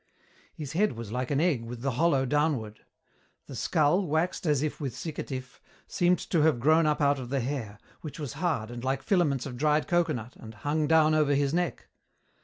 His 0.55 0.71
head 0.73 0.93
was 0.93 1.11
like 1.11 1.29
an 1.29 1.39
egg 1.39 1.63
with 1.63 1.83
the 1.83 1.91
hollow 1.91 2.25
downward. 2.25 2.79
The 3.45 3.55
skull, 3.55 4.07
waxed 4.07 4.47
as 4.47 4.63
if 4.63 4.81
with 4.81 4.95
siccatif, 4.95 5.59
seemed 5.85 6.17
to 6.31 6.41
have 6.41 6.59
grown 6.59 6.87
up 6.87 7.01
out 7.01 7.19
of 7.19 7.29
the 7.29 7.39
hair, 7.39 7.77
which 8.01 8.17
was 8.17 8.33
hard 8.33 8.71
and 8.71 8.83
like 8.83 9.03
filaments 9.03 9.45
of 9.45 9.57
dried 9.57 9.87
coconut 9.87 10.35
and 10.37 10.55
hung 10.55 10.87
down 10.87 11.13
over 11.13 11.35
his 11.35 11.53
neck. 11.53 11.87